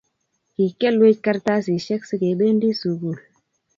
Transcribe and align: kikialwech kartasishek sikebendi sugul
kikialwech 0.53 1.19
kartasishek 1.25 2.01
sikebendi 2.09 2.67
sugul 2.81 3.17